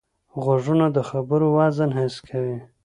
غوږونه 0.43 0.85
د 0.95 0.99
خبرو 1.09 1.47
وزن 1.57 1.89
حس 1.99 2.15
کوي 2.27 2.57